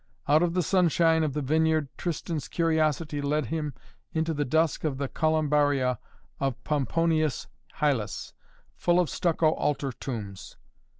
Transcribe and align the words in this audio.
Out 0.27 0.41
of 0.41 0.55
the 0.55 0.63
sunshine 0.63 1.23
of 1.23 1.33
the 1.33 1.43
vineyard 1.43 1.87
Tristan's 1.95 2.47
curiosity 2.47 3.21
led 3.21 3.45
him 3.45 3.75
into 4.13 4.33
the 4.33 4.43
dusk 4.43 4.83
of 4.83 4.97
the 4.97 5.07
Columbaria 5.07 5.99
of 6.39 6.55
Pomponius 6.63 7.45
Hylas, 7.75 8.33
full 8.75 8.99
of 8.99 9.11
stucco 9.11 9.51
altar 9.51 9.91
tombs. 9.91 10.57